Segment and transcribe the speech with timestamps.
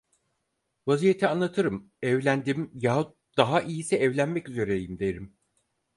[0.87, 5.37] Vaziyeti anlatırım, evlendim, yahut daha iyisi evlenmek üzereyim derim.